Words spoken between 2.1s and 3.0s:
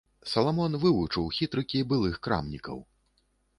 крамнікаў.